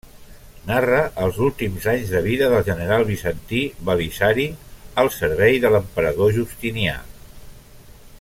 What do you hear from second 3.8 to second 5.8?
Belisari al servei de